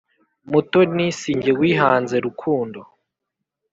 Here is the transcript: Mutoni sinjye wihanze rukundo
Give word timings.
Mutoni 0.51 1.07
sinjye 1.19 1.51
wihanze 1.59 2.15
rukundo 2.25 2.79